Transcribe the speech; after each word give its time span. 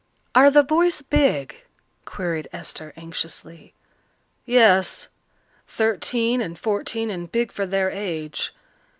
"Are 0.33 0.49
the 0.49 0.63
boys 0.63 1.03
big?" 1.03 1.63
queried 2.05 2.47
Esther 2.51 2.91
anxiously. 2.97 3.75
"Yes. 4.47 5.09
Thirteen 5.67 6.41
and 6.41 6.57
fourteen 6.57 7.11
and 7.11 7.31
big 7.31 7.51
for 7.51 7.67
their 7.67 7.91
age. 7.91 8.51